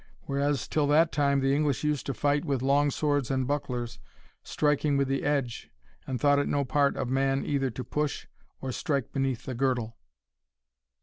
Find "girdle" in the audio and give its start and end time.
9.53-9.97